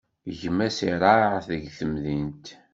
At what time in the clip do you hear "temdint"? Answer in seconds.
1.77-2.45